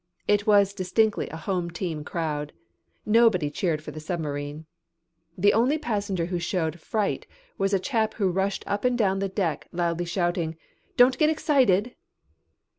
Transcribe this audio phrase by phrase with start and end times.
[0.27, 2.53] It was distinctly a home team crowd.
[3.05, 4.65] Nobody cheered for the submarine.
[5.37, 7.27] The only passenger who showed fright
[7.59, 10.57] was a chap who rushed up and down the deck loudly shouting:
[10.97, 11.93] "Don't get excited."